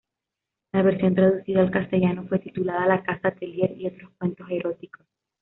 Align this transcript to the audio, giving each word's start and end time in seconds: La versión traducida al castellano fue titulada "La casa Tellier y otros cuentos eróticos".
La 0.73 0.81
versión 0.81 1.13
traducida 1.13 1.61
al 1.61 1.69
castellano 1.69 2.25
fue 2.27 2.39
titulada 2.39 2.87
"La 2.87 3.03
casa 3.03 3.29
Tellier 3.35 3.79
y 3.79 3.85
otros 3.85 4.09
cuentos 4.17 4.47
eróticos". 4.49 5.05